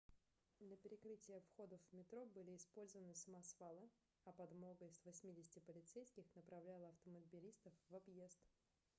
[0.57, 3.87] для перекрытия входов в метро были использованы самосвалы
[4.25, 8.39] а подмога из 80 полицейских направляла автомобилистов в объезд